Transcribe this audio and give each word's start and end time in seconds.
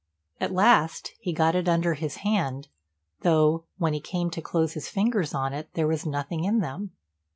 At 0.39 0.51
last 0.51 1.11
he 1.19 1.31
got 1.31 1.53
it 1.53 1.69
under 1.69 1.93
his 1.93 2.15
hand, 2.25 2.69
though, 3.19 3.65
when 3.77 3.93
he 3.93 4.01
came 4.01 4.31
to 4.31 4.41
close 4.41 4.73
his 4.73 4.89
fingers 4.89 5.35
on 5.35 5.53
it, 5.53 5.69
there 5.75 5.85
was 5.85 6.07
nothing 6.07 6.43
in 6.43 6.59
them. 6.59 6.89